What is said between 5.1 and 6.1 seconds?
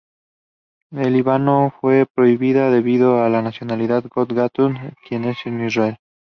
es israelí.